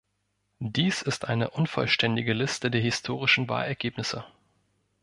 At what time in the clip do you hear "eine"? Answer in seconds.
1.27-1.51